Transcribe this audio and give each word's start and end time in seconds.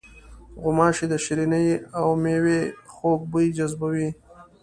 غوماشې 0.61 1.05
د 1.09 1.13
شریني 1.25 1.65
او 1.99 2.07
میوې 2.23 2.59
خوږ 2.93 3.19
بوی 3.31 3.47
جذبوي. 3.57 4.09